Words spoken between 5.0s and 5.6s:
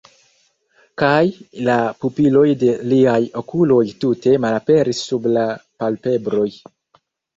sub la